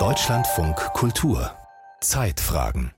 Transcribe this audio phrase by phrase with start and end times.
[0.00, 1.52] Deutschlandfunk Kultur
[2.00, 2.90] Zeitfragen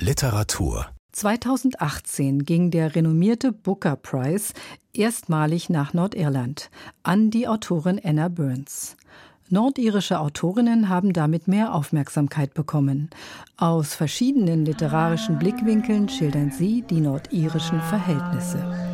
[0.00, 4.52] Literatur 2018 ging der renommierte Booker Prize
[4.92, 6.70] erstmalig nach Nordirland
[7.02, 8.96] an die Autorin Anna Burns.
[9.50, 13.10] Nordirische Autorinnen haben damit mehr Aufmerksamkeit bekommen.
[13.56, 18.93] Aus verschiedenen literarischen Blickwinkeln schildern sie die nordirischen Verhältnisse.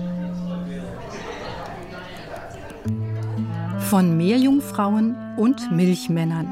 [3.90, 6.46] Von Meerjungfrauen und Milchmännern.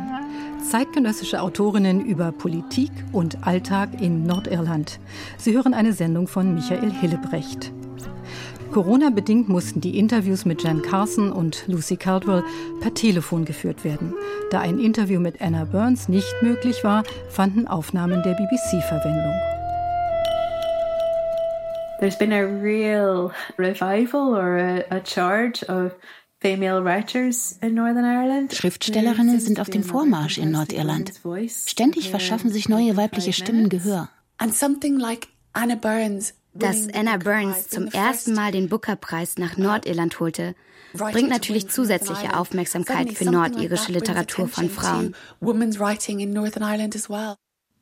[0.69, 4.99] Zeitgenössische Autorinnen über Politik und Alltag in Nordirland.
[5.37, 7.71] Sie hören eine Sendung von Michael Hillebrecht.
[8.73, 12.43] Corona-bedingt mussten die Interviews mit Jan Carson und Lucy Caldwell
[12.81, 14.15] per Telefon geführt werden.
[14.51, 19.35] Da ein Interview mit Anna Burns nicht möglich war, fanden Aufnahmen der BBC Verwendung.
[22.01, 25.93] There's been a real revival or a, a charge of
[28.53, 31.13] Schriftstellerinnen sind auf dem Vormarsch in Nordirland.
[31.67, 34.09] Ständig verschaffen sich neue weibliche Stimmen Gehör.
[34.39, 40.19] And something like Anna Burns dass Anna Burns zum ersten Mal den Booker-Preis nach Nordirland
[40.19, 40.55] holte,
[40.93, 45.15] bringt natürlich zusätzliche Aufmerksamkeit für nordirische Literatur von Frauen.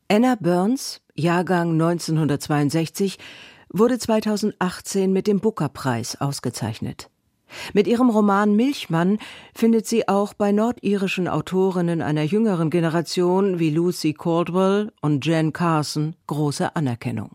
[0.09, 3.19] Anna Burns, Jahrgang 1962,
[3.71, 7.11] wurde 2018 mit dem Booker-Preis ausgezeichnet.
[7.73, 9.19] Mit ihrem Roman Milchmann
[9.55, 16.15] findet sie auch bei nordirischen Autorinnen einer jüngeren Generation wie Lucy Caldwell und Jen Carson
[16.27, 17.31] große Anerkennung.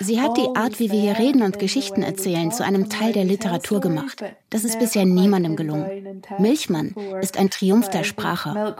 [0.00, 3.24] Sie hat die Art, wie wir hier reden und Geschichten erzählen, zu einem Teil der
[3.24, 4.24] Literatur gemacht.
[4.48, 6.22] Das ist bisher niemandem gelungen.
[6.38, 8.76] Milchmann ist ein Triumph der Sprache.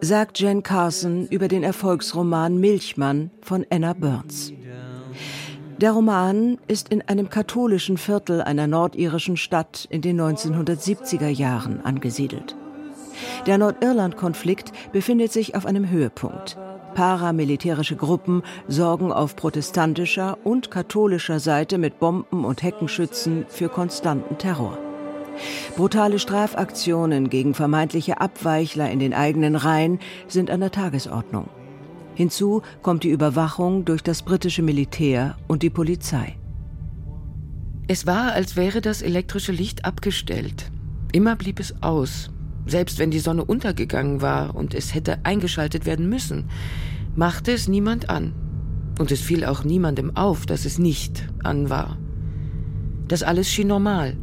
[0.00, 4.52] Sagt Jen Carson über den Erfolgsroman Milchmann von Anna Burns.
[5.80, 12.56] Der Roman ist in einem katholischen Viertel einer nordirischen Stadt in den 1970er Jahren angesiedelt.
[13.46, 16.56] Der Nordirland-Konflikt befindet sich auf einem Höhepunkt.
[16.94, 24.78] Paramilitärische Gruppen sorgen auf protestantischer und katholischer Seite mit Bomben und Heckenschützen für konstanten Terror.
[25.76, 31.48] Brutale Strafaktionen gegen vermeintliche Abweichler in den eigenen Reihen sind an der Tagesordnung.
[32.14, 36.36] Hinzu kommt die Überwachung durch das britische Militär und die Polizei.
[37.86, 40.70] Es war, als wäre das elektrische Licht abgestellt.
[41.12, 42.30] Immer blieb es aus.
[42.66, 46.50] Selbst wenn die Sonne untergegangen war und es hätte eingeschaltet werden müssen,
[47.16, 48.34] machte es niemand an.
[48.98, 51.98] Und es fiel auch niemandem auf, dass es nicht an war.
[53.06, 54.16] Das alles schien normal.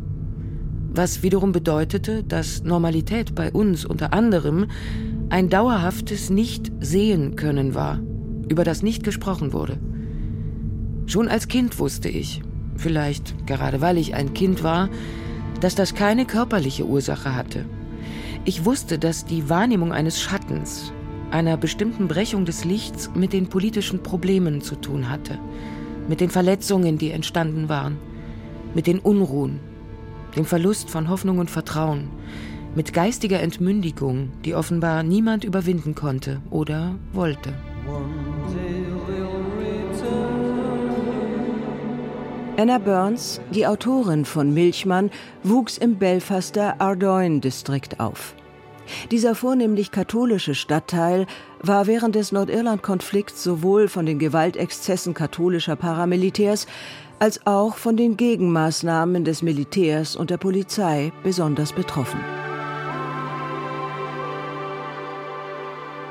[0.98, 4.68] Was wiederum bedeutete, dass Normalität bei uns unter anderem
[5.28, 8.00] ein dauerhaftes Nicht-Sehen können war,
[8.48, 9.78] über das nicht gesprochen wurde.
[11.06, 12.42] Schon als Kind wusste ich,
[12.78, 14.88] vielleicht gerade weil ich ein Kind war,
[15.60, 17.66] dass das keine körperliche Ursache hatte.
[18.46, 20.94] Ich wusste, dass die Wahrnehmung eines Schattens,
[21.30, 25.40] einer bestimmten Brechung des Lichts mit den politischen Problemen zu tun hatte,
[26.08, 27.98] mit den Verletzungen, die entstanden waren,
[28.74, 29.60] mit den Unruhen,
[30.36, 32.10] dem Verlust von Hoffnung und Vertrauen,
[32.76, 37.54] mit geistiger Entmündigung, die offenbar niemand überwinden konnte oder wollte.
[42.58, 45.12] Anna Burns, die Autorin von Milchmann,
[45.44, 48.34] wuchs im Belfaster Ardoyne-Distrikt auf.
[49.12, 51.28] Dieser vornehmlich katholische Stadtteil
[51.62, 56.68] war während des Nordirland-Konflikts sowohl von den Gewaltexzessen katholischer Paramilitärs
[57.20, 62.20] als auch von den Gegenmaßnahmen des Militärs und der Polizei besonders betroffen.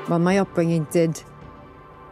[0.07, 1.23] well, my upbringing did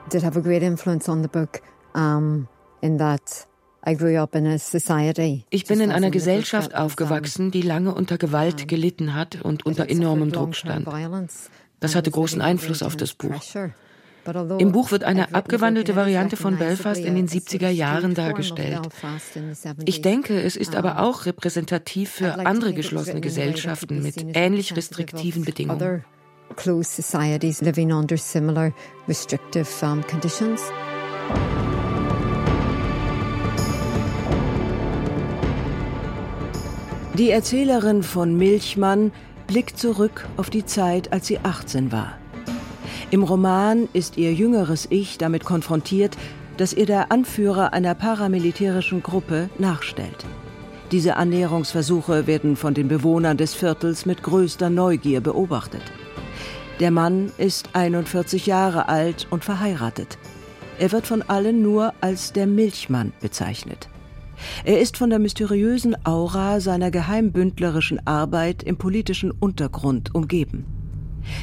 [0.09, 1.61] did have a great influence on the book
[1.95, 2.47] um,
[2.81, 3.45] in that
[3.85, 10.31] ich bin in einer Gesellschaft aufgewachsen, die lange unter Gewalt gelitten hat und unter enormem
[10.31, 10.87] Druck stand.
[11.79, 13.41] Das hatte großen Einfluss auf das Buch.
[14.57, 18.87] Im Buch wird eine abgewandelte Variante von Belfast in den 70er Jahren dargestellt.
[19.83, 26.05] Ich denke, es ist aber auch repräsentativ für andere geschlossene Gesellschaften mit ähnlich restriktiven Bedingungen
[26.55, 28.73] closed societies living under similar
[29.07, 30.61] restrictive um, conditions.
[37.15, 39.11] Die Erzählerin von Milchmann
[39.45, 42.17] blickt zurück auf die Zeit, als sie 18 war.
[43.11, 46.17] Im Roman ist ihr jüngeres Ich damit konfrontiert,
[46.57, 50.25] dass ihr der Anführer einer paramilitärischen Gruppe nachstellt.
[50.91, 55.83] Diese Annäherungsversuche werden von den Bewohnern des Viertels mit größter Neugier beobachtet.
[56.79, 60.17] Der Mann ist 41 Jahre alt und verheiratet.
[60.79, 63.87] Er wird von allen nur als der Milchmann bezeichnet.
[64.63, 70.65] Er ist von der mysteriösen Aura seiner geheimbündlerischen Arbeit im politischen Untergrund umgeben.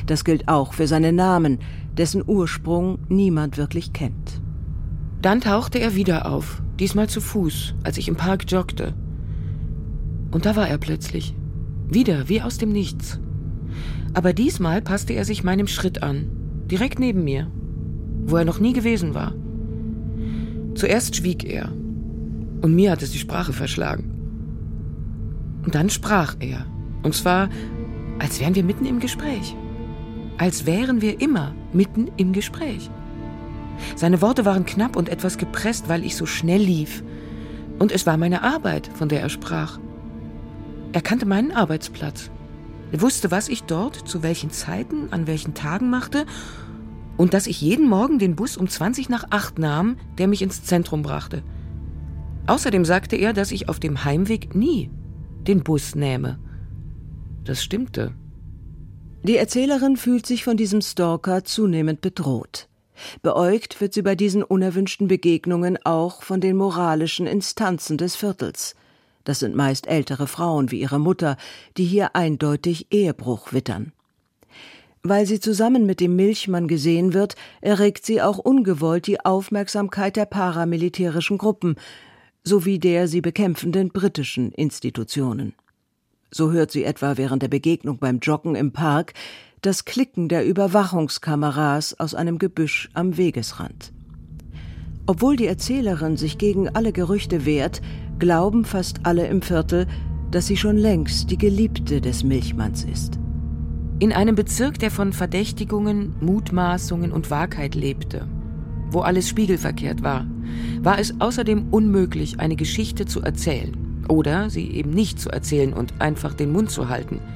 [0.06, 1.58] Das gilt auch für seinen Namen,
[1.97, 4.41] dessen Ursprung niemand wirklich kennt.
[5.23, 8.94] Dann tauchte er wieder auf, diesmal zu Fuß, als ich im Park joggte.
[10.31, 11.35] Und da war er plötzlich.
[11.88, 13.20] Wieder, wie aus dem Nichts.
[14.14, 16.31] Aber diesmal passte er sich meinem Schritt an,
[16.67, 17.50] direkt neben mir,
[18.25, 19.35] wo er noch nie gewesen war.
[20.75, 21.73] Zuerst schwieg er,
[22.61, 24.17] und mir hat es die Sprache verschlagen.
[25.65, 26.67] Und dann sprach er,
[27.03, 27.49] und zwar,
[28.19, 29.57] als wären wir mitten im Gespräch.
[30.39, 32.91] Als wären wir immer mitten im Gespräch.
[33.97, 37.03] Seine Worte waren knapp und etwas gepresst, weil ich so schnell lief.
[37.79, 39.79] Und es war meine Arbeit, von der er sprach.
[40.93, 42.31] Er kannte meinen Arbeitsplatz.
[42.93, 46.27] Er wusste, was ich dort, zu welchen Zeiten, an welchen Tagen machte
[47.17, 50.65] und dass ich jeden Morgen den Bus um 20 nach 8 nahm, der mich ins
[50.65, 51.43] Zentrum brachte.
[52.50, 54.91] Außerdem sagte er, dass ich auf dem Heimweg nie
[55.47, 56.41] den Bus nähme.
[57.44, 58.12] Das stimmte.
[59.23, 62.67] Die Erzählerin fühlt sich von diesem Stalker zunehmend bedroht.
[63.23, 68.75] Beäugt wird sie bei diesen unerwünschten Begegnungen auch von den moralischen Instanzen des Viertels.
[69.23, 71.37] Das sind meist ältere Frauen wie ihre Mutter,
[71.76, 73.93] die hier eindeutig Ehebruch wittern.
[75.05, 80.26] Weil sie zusammen mit dem Milchmann gesehen wird, erregt sie auch ungewollt die Aufmerksamkeit der
[80.26, 81.76] paramilitärischen Gruppen
[82.44, 85.54] sowie der sie bekämpfenden britischen Institutionen.
[86.31, 89.14] So hört sie etwa während der Begegnung beim Joggen im Park
[89.62, 93.92] das Klicken der Überwachungskameras aus einem Gebüsch am Wegesrand.
[95.06, 97.82] Obwohl die Erzählerin sich gegen alle Gerüchte wehrt,
[98.19, 99.87] glauben fast alle im Viertel,
[100.31, 103.19] dass sie schon längst die Geliebte des Milchmanns ist.
[103.98, 108.28] In einem Bezirk, der von Verdächtigungen, Mutmaßungen und Wahrheit lebte,
[108.90, 110.26] wo alles spiegelverkehrt war,
[110.82, 115.94] war es außerdem unmöglich, eine Geschichte zu erzählen oder sie eben nicht zu erzählen und
[116.00, 117.20] einfach den Mund zu halten–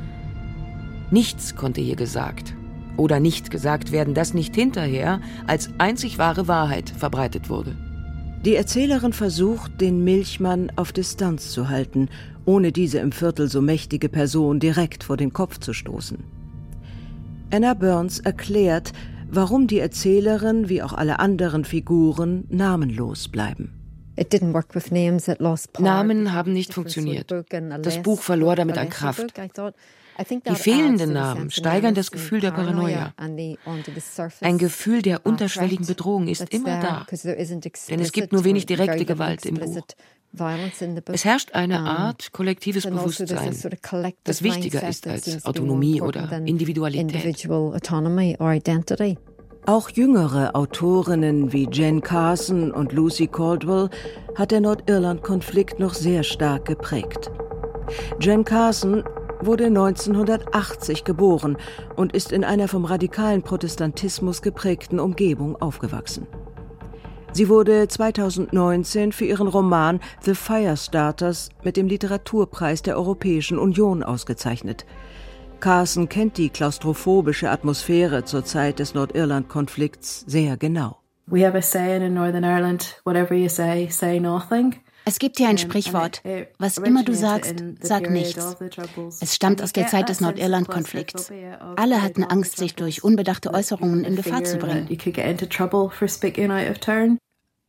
[1.14, 2.54] Nichts konnte hier gesagt
[2.96, 7.76] oder nicht gesagt werden, das nicht hinterher als einzig wahre Wahrheit verbreitet wurde.
[8.44, 12.08] Die Erzählerin versucht, den Milchmann auf Distanz zu halten,
[12.44, 16.18] ohne diese im Viertel so mächtige Person direkt vor den Kopf zu stoßen.
[17.52, 18.92] Anna Burns erklärt,
[19.34, 23.72] warum die Erzählerin wie auch alle anderen Figuren namenlos bleiben.
[25.78, 27.34] Namen haben nicht funktioniert.
[27.82, 29.34] Das Buch verlor damit an Kraft.
[30.46, 33.12] Die fehlenden Namen steigern das Gefühl der Paranoia.
[34.40, 37.06] Ein Gefühl der unterschwelligen Bedrohung ist immer da,
[37.88, 39.82] denn es gibt nur wenig direkte Gewalt im Buch.
[41.06, 43.54] Es herrscht eine Art kollektives Bewusstsein,
[44.24, 47.48] das wichtiger ist als Autonomie oder Individualität.
[49.66, 53.88] Auch jüngere Autorinnen wie Jen Carson und Lucy Caldwell
[54.34, 57.30] hat der Nordirland-Konflikt noch sehr stark geprägt.
[58.20, 59.04] Jen Carson
[59.40, 61.56] wurde 1980 geboren
[61.96, 66.26] und ist in einer vom radikalen Protestantismus geprägten Umgebung aufgewachsen.
[67.36, 74.86] Sie wurde 2019 für ihren Roman The Firestarters mit dem Literaturpreis der Europäischen Union ausgezeichnet.
[75.58, 80.98] Carson kennt die klaustrophobische Atmosphäre zur Zeit des Nordirland-Konflikts sehr genau.
[81.26, 84.76] We have a saying in Northern Ireland, whatever you say, say nothing.
[85.06, 86.22] Es gibt hier ein Sprichwort.
[86.58, 88.56] Was immer du sagst, sag nichts.
[89.20, 91.30] Es stammt aus der Zeit des Nordirland-Konflikts.
[91.76, 94.88] Alle hatten Angst, sich durch unbedachte Äußerungen in Gefahr zu bringen.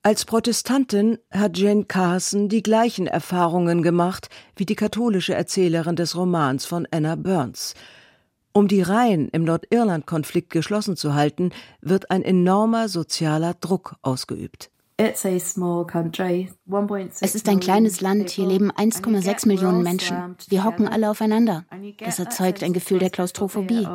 [0.05, 6.67] Als Protestantin hat Jane Carson die gleichen Erfahrungen gemacht wie die katholische Erzählerin des Romans
[6.67, 7.73] von Anna Burns.
[8.53, 11.49] Um die Reihen im Nordirland-Konflikt geschlossen zu halten,
[11.81, 14.69] wird ein enormer sozialer Druck ausgeübt.
[14.99, 15.57] Es ist
[17.49, 20.35] ein kleines Land, hier leben 1,6 Millionen Menschen.
[20.49, 21.65] Wir hocken alle aufeinander.
[21.97, 23.87] Das erzeugt ein Gefühl der Klaustrophobie.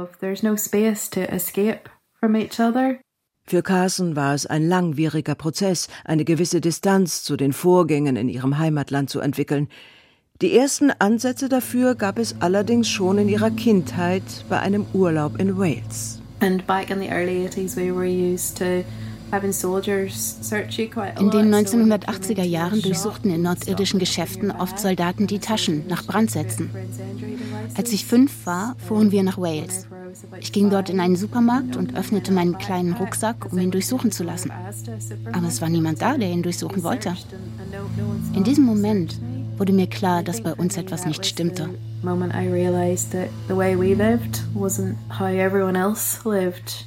[3.47, 8.59] Für Carson war es ein langwieriger Prozess, eine gewisse Distanz zu den Vorgängen in ihrem
[8.59, 9.69] Heimatland zu entwickeln.
[10.41, 15.59] Die ersten Ansätze dafür gab es allerdings schon in ihrer Kindheit bei einem Urlaub in
[15.59, 16.21] Wales.
[16.41, 18.85] And back in the early 80s we were used to
[19.33, 26.71] in den 1980er Jahren durchsuchten in nordirdischen Geschäften oft Soldaten die Taschen nach Brandsätzen.
[27.77, 29.87] Als ich fünf war, fuhren wir nach Wales.
[30.41, 34.25] Ich ging dort in einen Supermarkt und öffnete meinen kleinen Rucksack, um ihn durchsuchen zu
[34.25, 34.51] lassen.
[35.33, 37.17] Aber es war niemand da, der ihn durchsuchen wollte.
[38.35, 39.19] In diesem Moment
[39.57, 41.69] wurde mir klar, dass bei uns etwas nicht stimmte.
[42.03, 46.87] Moment I realized that the way we lived wasn't how everyone else lived.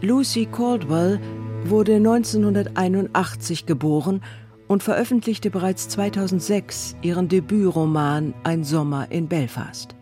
[0.00, 1.20] Lucy Caldwell
[1.64, 4.22] wurde 1981 geboren
[4.68, 9.95] und veröffentlichte bereits 2006 ihren Debütroman Ein Sommer in Belfast.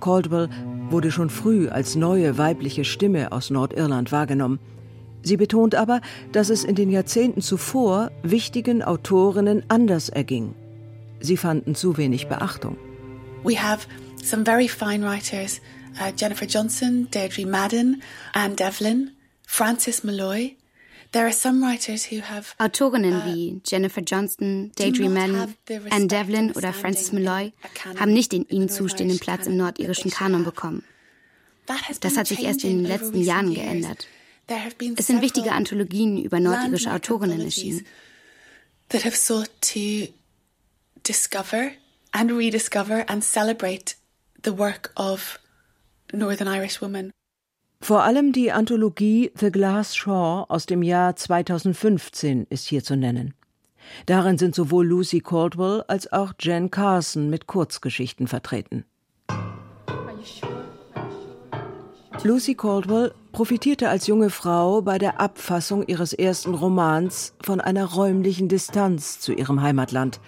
[0.00, 0.48] Caldwell
[0.90, 4.58] wurde schon früh als neue weibliche Stimme aus Nordirland wahrgenommen.
[5.22, 6.00] Sie betont aber,
[6.32, 10.54] dass es in den Jahrzehnten zuvor wichtigen Autorinnen anders erging.
[11.20, 12.76] Sie fanden zu wenig Beachtung.
[13.44, 13.86] We have
[14.22, 15.60] some very fine writers,
[15.96, 19.10] uh, Jennifer Johnson, Deirdre Madden, Anne Devlin,
[19.46, 20.56] Frances Malloy,
[21.12, 25.56] Autorinnen uh, wie Jennifer Johnston, Deirdre Madden,
[25.90, 27.52] Anne Devlin oder Frances Malloy
[27.98, 30.84] haben nicht den ihnen zustehenden Platz im nordirischen Kanon bekommen.
[32.00, 34.06] Das hat sich erst in den letzten Jahren geändert.
[34.96, 37.86] Es sind wichtige Anthologien über nordirische Autorinnen erschienen.
[38.88, 40.12] That have sought to
[41.06, 41.70] discover
[42.12, 43.94] and rediscover and celebrate
[44.44, 45.38] the work of
[46.12, 47.12] Northern Irish women.
[47.82, 53.34] Vor allem die Anthologie The Glass Shaw aus dem Jahr 2015 ist hier zu nennen.
[54.06, 58.84] Darin sind sowohl Lucy Caldwell als auch Jen Carson mit Kurzgeschichten vertreten.
[62.22, 68.48] Lucy Caldwell profitierte als junge Frau bei der Abfassung ihres ersten Romans von einer räumlichen
[68.48, 70.20] Distanz zu ihrem Heimatland.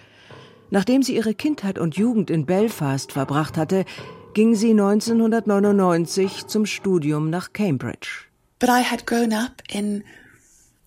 [0.71, 3.85] Nachdem sie ihre Kindheit und Jugend in Belfast verbracht hatte,
[4.35, 8.27] ging sie 1999 zum Studium nach Cambridge.
[8.59, 10.05] But I had grown up in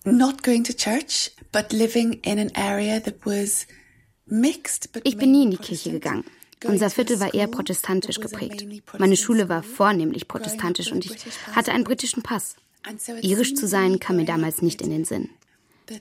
[0.04, 3.66] not going to church, but living in an area that was
[4.26, 4.88] mixed.
[5.04, 6.24] Ich bin nie in die Kirche gegangen.
[6.64, 8.66] Unser Viertel war eher protestantisch geprägt.
[8.98, 11.16] Meine Schule war vornehmlich protestantisch und ich
[11.52, 12.56] hatte einen britischen Pass.
[13.22, 15.28] Irisch zu sein kam mir damals nicht in den Sinn.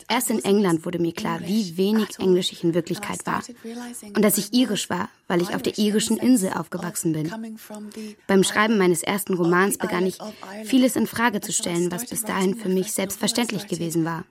[0.07, 3.41] Erst in England wurde mir klar, wie wenig Englisch ich in Wirklichkeit war.
[4.15, 7.31] Und dass ich irisch war, weil ich auf der irischen Insel aufgewachsen bin.
[8.27, 10.17] Beim Schreiben meines ersten Romans begann ich,
[10.63, 14.25] vieles in Frage zu stellen, was bis dahin für mich selbstverständlich gewesen war.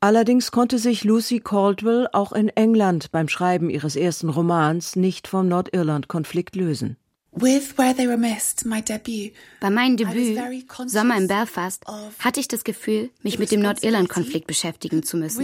[0.00, 5.46] Allerdings konnte sich Lucy Caldwell auch in England beim Schreiben ihres ersten Romans nicht vom
[5.46, 6.96] Nordirland-Konflikt lösen.
[7.32, 7.60] Bei
[9.70, 10.38] meinem Debüt,
[10.86, 11.82] Sommer in Belfast,
[12.18, 15.40] hatte ich das Gefühl, mich mit dem Nordirland-Konflikt beschäftigen zu müssen.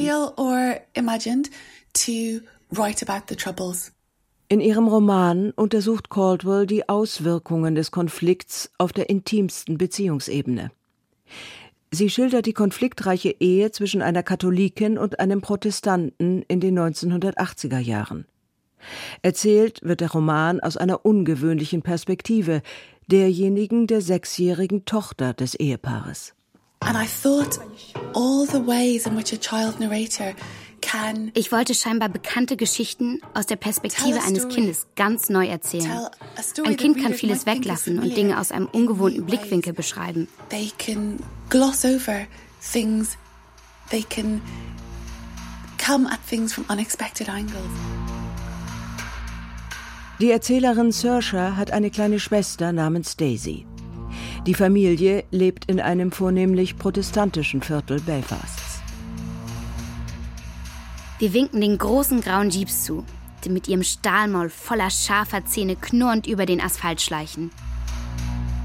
[4.50, 10.70] In ihrem Roman untersucht Caldwell die Auswirkungen des Konflikts auf der intimsten Beziehungsebene.
[11.90, 18.26] Sie schildert die konfliktreiche Ehe zwischen einer Katholikin und einem Protestanten in den 1980er Jahren.
[19.22, 22.62] Erzählt wird der Roman aus einer ungewöhnlichen Perspektive,
[23.08, 26.34] derjenigen der sechsjährigen Tochter des Ehepaares.
[31.34, 36.06] Ich wollte scheinbar bekannte Geschichten aus der Perspektive eines Kindes ganz neu erzählen.
[36.64, 40.28] Ein Kind kann vieles weglassen und Dinge aus einem ungewohnten Blickwinkel beschreiben.
[40.50, 41.18] They can
[41.50, 42.26] gloss over
[42.72, 43.16] things.
[43.90, 44.40] They can
[45.84, 47.64] come at things from unexpected angles.
[50.20, 53.66] Die Erzählerin Saoirse hat eine kleine Schwester namens Daisy.
[54.46, 58.80] Die Familie lebt in einem vornehmlich protestantischen Viertel Belfasts.
[61.20, 63.04] Wir winken den großen grauen Jeeps zu,
[63.44, 67.52] die mit ihrem Stahlmaul voller scharfer Zähne knurrend über den Asphalt schleichen.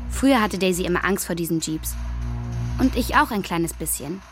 [0.10, 1.93] Früher hatte Daisy immer Angst vor diesen Jeeps.
[2.79, 4.24] Und ich auch ein kleines bisschen.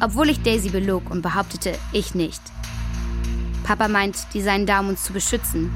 [0.00, 2.42] Obwohl ich Daisy belog und behauptete, ich nicht.
[3.64, 5.70] Papa meint, die seien da, um uns zu beschützen,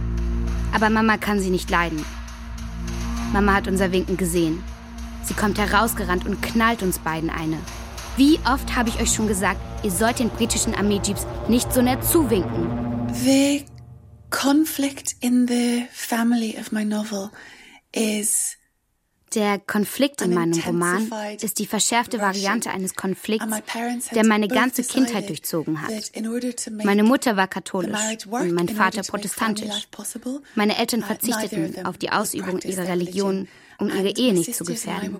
[0.74, 2.04] aber Mama kann sie nicht leiden.
[3.32, 4.62] Mama hat unser Winken gesehen.
[5.22, 7.58] Sie kommt herausgerannt und knallt uns beiden eine.
[8.16, 12.04] Wie oft habe ich euch schon gesagt, ihr sollt den britischen Armeejeeps nicht so nett
[12.04, 13.12] zuwinken?
[13.12, 13.64] The
[14.30, 17.30] conflict in the family of my novel
[17.92, 18.56] is
[19.34, 23.46] der Konflikt in meinem Roman ist die verschärfte Variante eines Konflikts,
[24.12, 25.92] der meine ganze Kindheit durchzogen hat.
[26.84, 29.88] Meine Mutter war katholisch und mein Vater protestantisch.
[30.54, 35.18] Meine Eltern verzichteten auf die Ausübung ihrer Religion, um ihre Ehe nicht zu gefährden.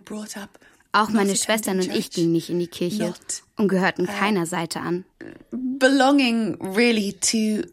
[0.92, 3.12] Auch meine Schwestern und ich gingen nicht in die Kirche
[3.56, 5.04] und gehörten uh, keiner Seite an.
[5.50, 7.68] Belonging really to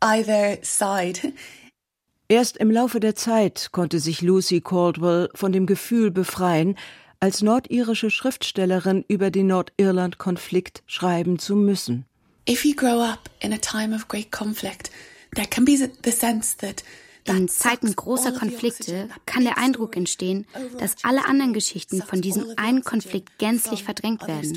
[0.00, 1.32] either side.
[2.28, 6.76] Erst im Laufe der Zeit konnte sich Lucy Caldwell von dem Gefühl befreien,
[7.20, 12.06] als nordirische Schriftstellerin über den Nordirland-Konflikt schreiben zu müssen.
[12.48, 14.90] If you grow up in a time of great conflict,
[15.34, 16.82] there can be the sense that
[17.26, 20.46] in Zeiten großer Konflikte kann der Eindruck entstehen,
[20.78, 24.52] dass alle anderen Geschichten von diesem einen Konflikt gänzlich verdrängt werden.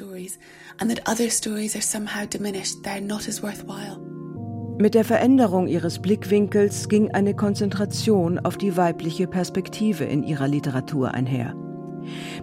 [4.79, 11.15] Mit der Veränderung ihres Blickwinkels ging eine Konzentration auf die weibliche Perspektive in ihrer Literatur
[11.15, 11.55] einher.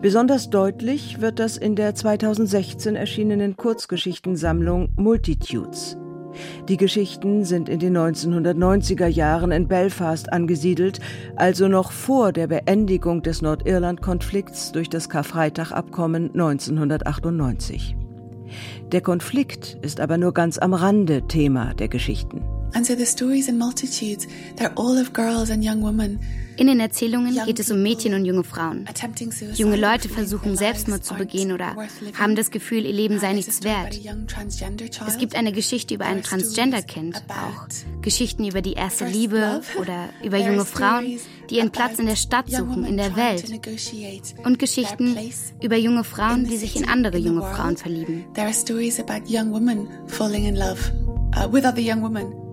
[0.03, 5.97] Besonders deutlich wird das in der 2016 erschienenen Kurzgeschichtensammlung Multitudes.
[6.69, 10.99] Die Geschichten sind in den 1990er Jahren in Belfast angesiedelt,
[11.37, 17.97] also noch vor der Beendigung des Nordirland-Konflikts durch das Karfreitag-Abkommen 1998.
[18.95, 22.54] Der Konflikt ist aber nur ganz am Rande Thema der Geschichten.
[22.75, 24.27] And so the stories in multitudes,
[24.57, 26.19] they're all of girls and young women
[26.57, 28.87] in den Erzählungen geht es um Mädchen und junge Frauen.
[29.55, 31.75] Junge Leute versuchen Selbstmord zu begehen oder
[32.17, 33.99] haben das Gefühl, ihr Leben sei nichts wert.
[35.07, 37.67] Es gibt eine Geschichte über ein Transgender-Kind, auch
[38.03, 41.19] Geschichten über die erste Liebe oder über junge Frauen,
[41.51, 43.45] die ihren Platz in der Stadt suchen, in der Welt.
[44.45, 45.17] Und Geschichten
[45.61, 48.25] über junge Frauen, die sich in andere junge Frauen verlieben.
[48.35, 50.93] There are stories about young women falling in love
[51.37, 52.44] uh, with other young women.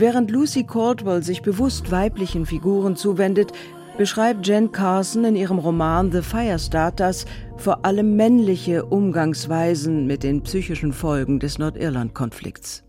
[0.00, 3.50] Während Lucy Caldwell sich bewusst weiblichen Figuren zuwendet,
[3.96, 7.26] beschreibt Jen Carson in ihrem Roman The Firestarters
[7.56, 12.84] vor allem männliche Umgangsweisen mit den psychischen Folgen des Nordirland-Konflikts.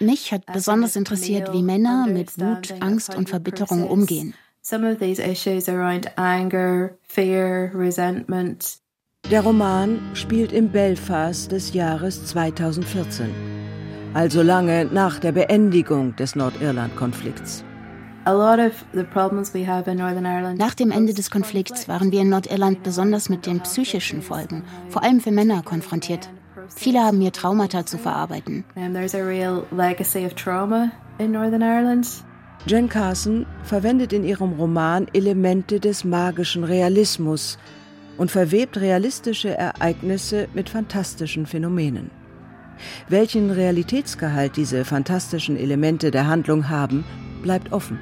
[0.00, 4.32] Mich hat besonders interessiert, wie Männer mit Wut, Angst und Verbitterung umgehen.
[4.62, 8.81] Some of these issues around anger, fear, resentment,
[9.32, 13.30] der Roman spielt im Belfast des Jahres 2014,
[14.12, 17.64] also lange nach der Beendigung des Nordirland-Konflikts.
[18.26, 18.74] Nach
[20.74, 25.20] dem Ende des Konflikts waren wir in Nordirland besonders mit den psychischen Folgen, vor allem
[25.20, 26.28] für Männer, konfrontiert.
[26.76, 28.64] Viele haben hier Traumata zu verarbeiten.
[32.66, 37.56] Jen Carson verwendet in ihrem Roman Elemente des magischen Realismus,
[38.18, 42.10] und verwebt realistische Ereignisse mit fantastischen Phänomenen.
[43.08, 47.04] Welchen Realitätsgehalt diese fantastischen Elemente der Handlung haben,
[47.42, 47.98] bleibt offen.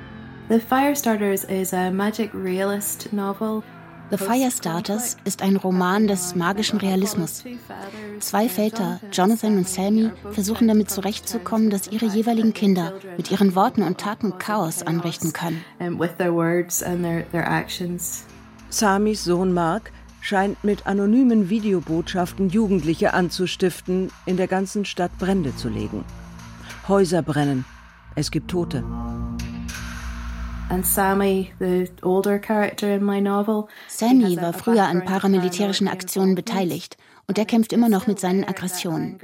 [0.48, 3.62] The Firestarters is a magic realist novel
[4.10, 7.44] The Firestarters ist ein Roman des magischen Realismus.
[8.18, 13.84] Zwei Väter, Jonathan und Sammy, versuchen damit zurechtzukommen, dass ihre jeweiligen Kinder mit ihren Worten
[13.84, 15.64] und Taten Chaos anrichten können.
[18.68, 25.68] Samis Sohn Mark scheint mit anonymen Videobotschaften Jugendliche anzustiften, in der ganzen Stadt Brände zu
[25.68, 26.04] legen.
[26.88, 27.64] Häuser brennen,
[28.14, 28.84] es gibt Tote.
[30.84, 31.52] Sammy,
[33.88, 39.18] Sammy war früher an paramilitärischen Aktionen beteiligt und er kämpft immer noch mit seinen Aggressionen.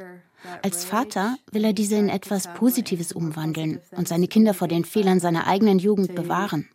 [0.62, 5.20] Als Vater will er diese in etwas Positives umwandeln und seine Kinder vor den Fehlern
[5.20, 6.68] seiner eigenen Jugend bewahren.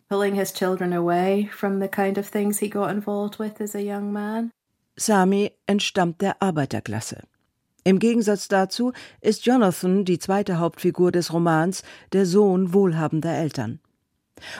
[4.96, 7.22] Sami entstammt der Arbeiterklasse.
[7.84, 11.82] Im Gegensatz dazu ist Jonathan, die zweite Hauptfigur des Romans,
[12.12, 13.80] der Sohn wohlhabender Eltern.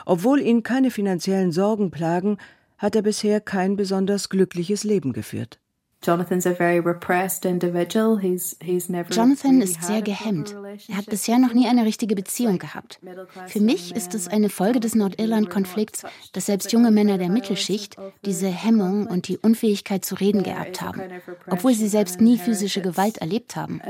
[0.07, 2.39] Obwohl ihn keine finanziellen Sorgen plagen,
[2.79, 5.61] hat er bisher kein besonders glückliches Leben geführt.
[9.11, 10.55] Jonathan ist sehr gehemmt.
[10.89, 13.01] Er hat bisher noch nie eine richtige Beziehung gehabt.
[13.47, 18.49] Für mich ist es eine Folge des Nordirland-Konflikts, dass selbst junge Männer der Mittelschicht diese
[18.49, 21.01] Hemmung und die Unfähigkeit zu reden geerbt haben,
[21.49, 23.81] obwohl sie selbst nie physische Gewalt erlebt haben.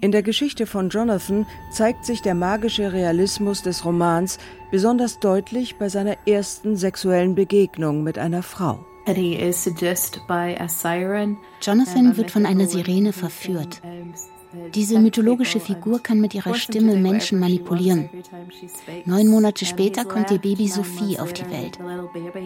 [0.00, 4.38] In der Geschichte von Jonathan zeigt sich der magische Realismus des Romans
[4.70, 8.84] besonders deutlich bei seiner ersten sexuellen Begegnung mit einer Frau.
[11.62, 13.82] Jonathan wird von einer Sirene verführt.
[14.74, 18.08] Diese mythologische Figur kann mit ihrer Stimme Menschen manipulieren.
[19.04, 21.78] Neun Monate später kommt ihr Baby Sophie auf die Welt.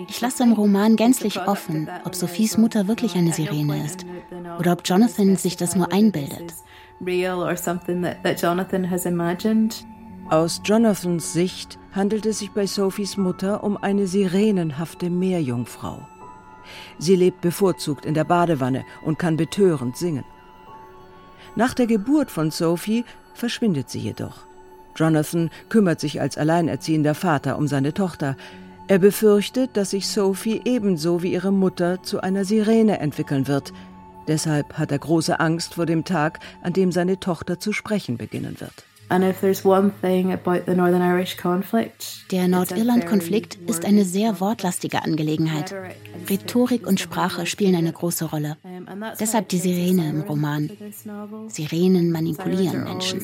[0.08, 4.06] Ich lasse im Roman gänzlich offen, ob Sophies Mutter wirklich eine Sirene ist
[4.58, 6.54] oder ob Jonathan sich das nur einbildet
[7.02, 9.84] real or something that, that Jonathan has imagined.
[10.30, 16.06] Aus Jonathans Sicht handelt es sich bei Sophies Mutter um eine sirenenhafte Meerjungfrau.
[16.98, 20.24] Sie lebt bevorzugt in der Badewanne und kann betörend singen.
[21.54, 24.46] Nach der Geburt von Sophie verschwindet sie jedoch.
[24.96, 28.36] Jonathan kümmert sich als alleinerziehender Vater um seine Tochter.
[28.88, 33.72] Er befürchtet, dass sich Sophie ebenso wie ihre Mutter zu einer Sirene entwickeln wird,
[34.28, 38.60] Deshalb hat er große Angst vor dem Tag, an dem seine Tochter zu sprechen beginnen
[38.60, 38.84] wird.
[42.30, 45.74] Der Nordirland-Konflikt ist eine sehr wortlastige Angelegenheit.
[46.30, 48.56] Rhetorik und Sprache spielen eine große Rolle.
[49.20, 50.70] Deshalb die Sirene im Roman.
[51.48, 53.22] Sirenen manipulieren Menschen.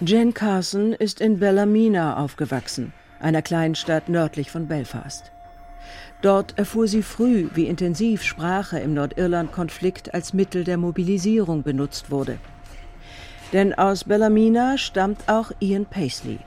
[0.00, 5.32] Jen Carson ist in Bellamina aufgewachsen einer kleinen Stadt nördlich von Belfast.
[6.22, 12.38] Dort erfuhr sie früh, wie intensiv Sprache im Nordirland-Konflikt als Mittel der Mobilisierung benutzt wurde.
[13.52, 16.38] Denn aus Bellamina stammt auch Ian Paisley.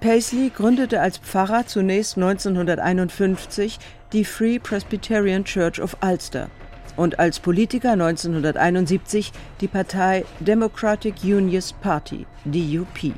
[0.00, 3.78] Paisley gründete als Pfarrer zunächst 1951
[4.12, 6.48] die Free Presbyterian Church of Ulster
[6.96, 13.14] und als Politiker 1971 die Partei Democratic Unionist Party, DUP.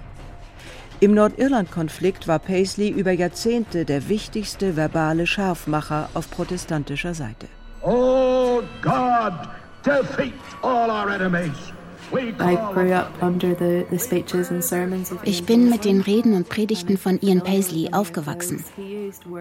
[1.03, 7.49] Im Nordirland-Konflikt war Paisley über Jahrzehnte der wichtigste verbale Scharfmacher auf protestantischer Seite.
[7.83, 9.33] Oh God,
[9.85, 11.73] defeat all our enemies.
[15.25, 18.65] Ich bin mit den Reden und Predigten von Ian Paisley aufgewachsen.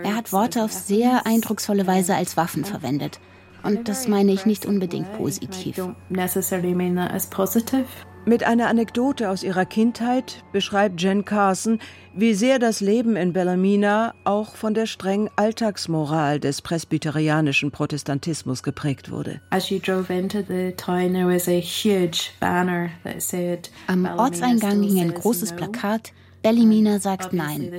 [0.04, 3.20] Er hat Worte auf sehr eindrucksvolle Weise als Waffen verwendet.
[3.64, 5.82] Und das meine ich nicht unbedingt positiv.
[8.24, 11.80] Mit einer Anekdote aus ihrer Kindheit beschreibt Jen Carson,
[12.14, 19.10] wie sehr das Leben in Bellamina auch von der strengen Alltagsmoral des presbyterianischen Protestantismus geprägt
[19.10, 19.42] wurde.
[23.88, 27.72] Am Ortseingang hing ein großes Plakat Ballymena sagt Nein.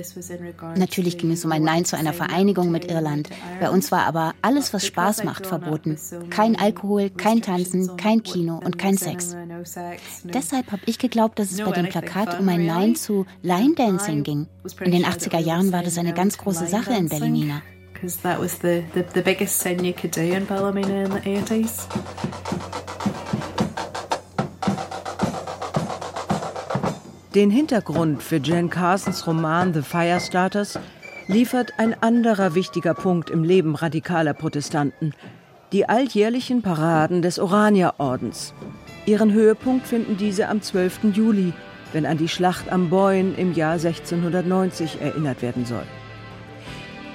[0.77, 3.29] Natürlich ging es um ein Nein zu einer Vereinigung mit Irland.
[3.59, 5.97] Bei uns war aber alles, was Spaß macht, verboten.
[6.29, 9.35] Kein Alkohol, kein Tanzen, kein Kino und kein Sex.
[10.23, 14.23] Deshalb habe ich geglaubt, dass es bei dem Plakat um ein Nein zu Line Dancing
[14.23, 14.47] ging.
[14.81, 17.61] In den 80er Jahren war das eine ganz große Sache in Ballymena.
[17.93, 21.19] Because that was the, the, the biggest thing you could do in Ballymena in the
[21.19, 21.87] 80s.
[27.35, 30.77] Den Hintergrund für Jen Carsons Roman The Firestarters
[31.25, 35.15] liefert ein anderer wichtiger Punkt im Leben radikaler Protestanten,
[35.71, 38.53] die alljährlichen Paraden des Oranierordens.
[39.07, 41.05] Ihren Höhepunkt finden diese am 12.
[41.15, 41.53] Juli,
[41.91, 45.87] wenn an die Schlacht am Boyne im Jahr 1690 erinnert werden soll.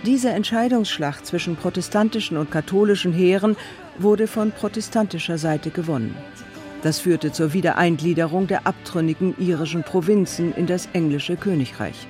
[0.05, 3.57] Diese Entscheidungsschlacht zwischen protestantischen und katholischen Heeren
[3.99, 6.17] wurde von protestantischer Seite gewonnen.
[6.83, 12.07] Das führte zur Wiedereingliederung der abtrünnigen irischen Provinzen in das englische Königreich.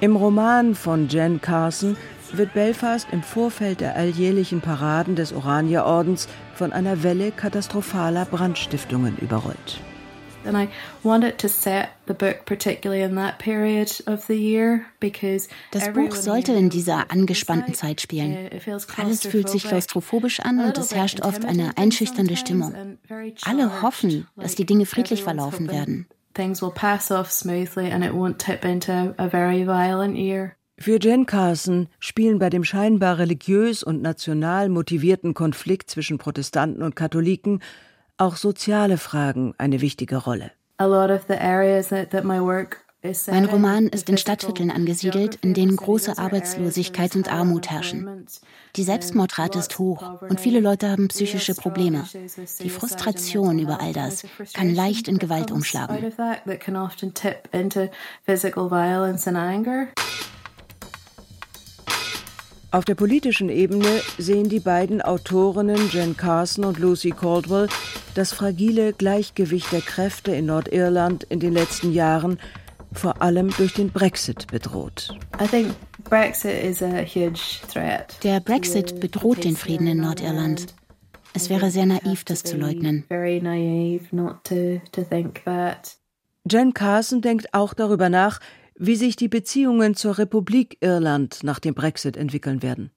[0.00, 1.96] Im Roman von Jen Carson
[2.32, 9.80] wird Belfast im Vorfeld der alljährlichen Paraden des Oranierordens von einer Welle katastrophaler Brandstiftungen überrollt.
[10.44, 10.68] And I
[11.02, 16.14] wanted to set the book particularly in that period of the year because Das Buch
[16.14, 18.50] sollte in dieser angespannten Zeit spielen.
[18.96, 22.98] Alles fühlt sich klaustrophobisch an und es herrscht oft eine einschüchternde Stimmung.
[23.42, 26.06] Alle hoffen, dass die Dinge friedlich verlaufen werden.
[26.34, 30.52] Things will pass off smoothly and it won't tip into a very violent year.
[30.80, 36.94] Für Jen Carson spielen bei dem scheinbar religiös und national motivierten Konflikt zwischen Protestanten und
[36.94, 37.60] Katholiken
[38.18, 40.50] auch soziale Fragen eine wichtige Rolle.
[43.30, 48.26] Mein Roman ist in Stadtvierteln angesiedelt, in denen große Arbeitslosigkeit und Armut herrschen.
[48.74, 52.04] Die Selbstmordrate ist hoch und viele Leute haben psychische Probleme.
[52.60, 56.12] Die Frustration über all das kann leicht in Gewalt umschlagen.
[62.70, 67.68] Auf der politischen Ebene sehen die beiden Autorinnen Jen Carson und Lucy Caldwell
[68.14, 72.38] das fragile Gleichgewicht der Kräfte in Nordirland in den letzten Jahren
[72.92, 75.16] vor allem durch den Brexit bedroht.
[78.22, 80.66] Der Brexit bedroht den Frieden in Nordirland.
[81.32, 83.04] Es wäre sehr naiv, das zu leugnen.
[86.50, 88.40] Jen Carson denkt auch darüber nach,
[88.78, 92.90] wie sich die Beziehungen zur Republik Irland nach dem Brexit entwickeln werden.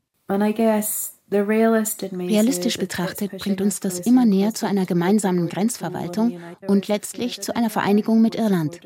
[1.32, 7.70] Realistisch betrachtet bringt uns das immer näher zu einer gemeinsamen Grenzverwaltung und letztlich zu einer
[7.70, 8.82] Vereinigung mit Irland.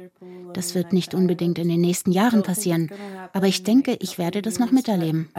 [0.54, 2.90] Das wird nicht unbedingt in den nächsten Jahren passieren,
[3.34, 5.30] aber ich denke, ich werde das noch miterleben.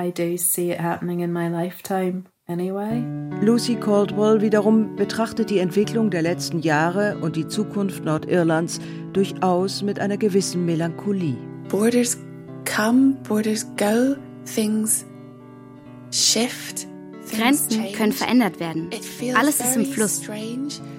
[2.48, 8.78] Lucy Caldwell wiederum betrachtet die Entwicklung der letzten Jahre und die Zukunft Nordirlands
[9.12, 11.36] durchaus mit einer gewissen Melancholie.
[11.68, 12.16] Borders
[12.64, 15.04] come, borders go, things
[16.12, 16.86] shift.
[17.32, 18.90] Grenzen können verändert werden.
[19.34, 20.22] Alles ist im Fluss.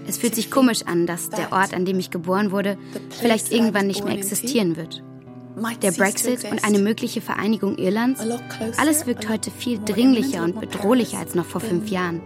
[0.06, 2.78] Es fühlt sich komisch an, dass der Ort, an dem ich geboren wurde,
[3.22, 5.02] vielleicht irgendwann nicht mehr existieren wird
[5.82, 8.22] der Brexit und eine mögliche Vereinigung Irlands,
[8.78, 12.22] alles wirkt heute viel dringlicher und bedrohlicher als noch vor fünf Jahren.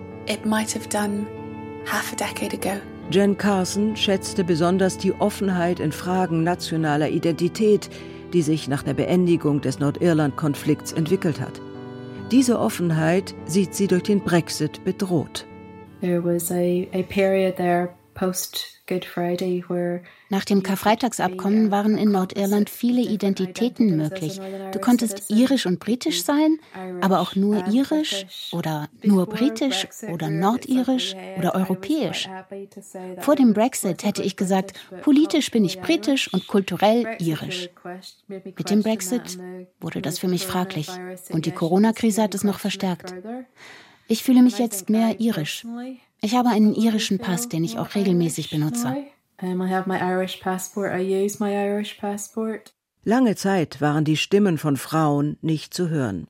[3.09, 7.89] Jen Carson schätzte besonders die Offenheit in Fragen nationaler Identität,
[8.33, 11.61] die sich nach der Beendigung des Nordirland-Konflikts entwickelt hat.
[12.31, 15.45] Diese Offenheit sieht sie durch den Brexit bedroht.
[15.99, 17.89] There was a, a period there
[20.29, 24.39] Nach dem Karfreitagsabkommen waren in Nordirland viele Identitäten möglich.
[24.71, 26.57] Du konntest irisch und britisch sein,
[26.99, 32.29] aber auch nur irisch oder nur britisch oder nordirisch oder europäisch.
[33.19, 37.69] Vor dem Brexit hätte ich gesagt, politisch bin ich britisch und kulturell irisch.
[38.27, 39.37] Mit dem Brexit
[39.79, 40.89] wurde das für mich fraglich
[41.29, 43.13] und die Corona-Krise hat es noch verstärkt.
[44.07, 45.65] Ich fühle mich jetzt mehr irisch.
[46.23, 48.95] Ich habe einen irischen Pass, den ich auch regelmäßig benutze.
[53.03, 56.27] Lange Zeit waren die Stimmen von Frauen nicht zu hören.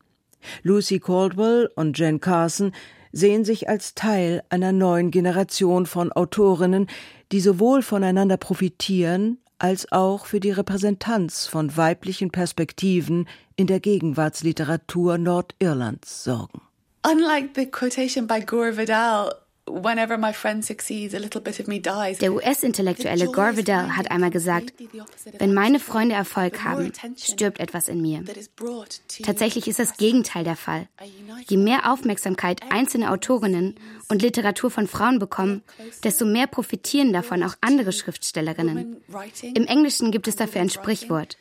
[0.63, 2.71] Lucy Caldwell und Jen Carson
[3.11, 6.87] sehen sich als Teil einer neuen Generation von Autorinnen,
[7.33, 13.27] die sowohl voneinander profitieren als auch für die Repräsentanz von weiblichen Perspektiven
[13.57, 16.61] in der Gegenwartsliteratur Nordirlands sorgen.
[17.05, 19.33] Unlike the quotation by Gore Vidal,
[22.21, 24.73] der US-Intellektuelle Gore Vidal hat einmal gesagt,
[25.37, 28.23] wenn meine Freunde Erfolg haben, stirbt etwas in mir.
[29.23, 30.87] Tatsächlich ist das Gegenteil der Fall.
[31.47, 33.75] Je mehr Aufmerksamkeit einzelne Autorinnen
[34.09, 35.63] und Literatur von Frauen bekommen,
[36.03, 38.97] desto mehr profitieren davon auch andere Schriftstellerinnen.
[39.41, 41.37] Im Englischen gibt es dafür ein Sprichwort.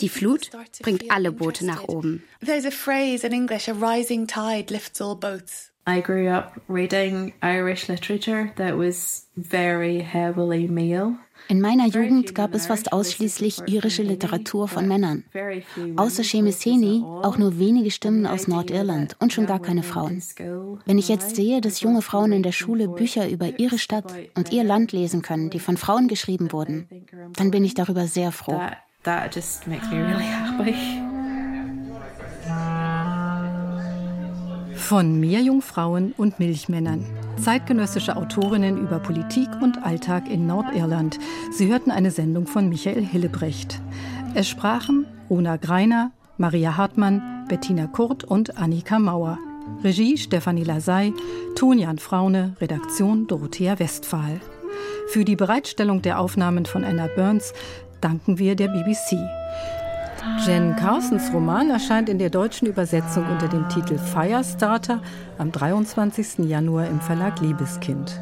[0.00, 0.50] Die Flut
[0.82, 2.22] bringt alle Boote nach oben.
[2.44, 5.73] There's a phrase in English, a rising tide lifts all boats.
[5.86, 11.18] I grew up reading Irish literature that was very heavily male.
[11.48, 15.24] In meiner Jugend gab es fast ausschließlich irische Literatur von Männern.
[15.96, 20.22] Außer Seamus Heaney auch nur wenige Stimmen aus Nordirland und schon gar keine Frauen.
[20.86, 24.52] Wenn ich jetzt sehe, dass junge Frauen in der Schule Bücher über ihre Stadt und
[24.52, 26.88] ihr Land lesen können, die von Frauen geschrieben wurden,
[27.36, 28.60] dann bin ich darüber sehr froh.
[29.02, 31.13] That, just makes me really happy.
[34.76, 37.04] Von Meerjungfrauen und Milchmännern.
[37.40, 41.18] Zeitgenössische Autorinnen über Politik und Alltag in Nordirland.
[41.52, 43.80] Sie hörten eine Sendung von Michael Hillebrecht.
[44.34, 49.38] Es sprachen Rona Greiner, Maria Hartmann, Bettina Kurt und Annika Mauer.
[49.82, 51.14] Regie Stefanie Lasey,
[51.56, 54.40] Tonjan Fraune, Redaktion Dorothea Westphal.
[55.08, 57.52] Für die Bereitstellung der Aufnahmen von Anna Burns
[58.00, 59.16] danken wir der BBC.
[60.46, 65.02] Jen Carsons Roman erscheint in der deutschen Übersetzung unter dem Titel Firestarter
[65.38, 66.46] am 23.
[66.48, 68.20] Januar im Verlag Liebeskind.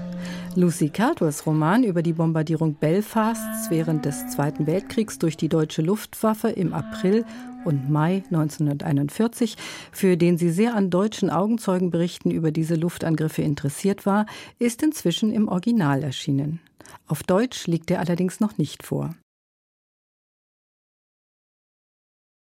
[0.54, 6.48] Lucy Caldwells Roman über die Bombardierung Belfasts während des Zweiten Weltkriegs durch die deutsche Luftwaffe
[6.48, 7.24] im April
[7.64, 9.56] und Mai 1941,
[9.92, 14.26] für den sie sehr an deutschen Augenzeugenberichten über diese Luftangriffe interessiert war,
[14.58, 16.60] ist inzwischen im Original erschienen.
[17.06, 19.14] Auf Deutsch liegt er allerdings noch nicht vor.